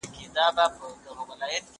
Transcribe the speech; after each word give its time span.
کتابونه 0.19 1.21
وليکه!. 1.29 1.67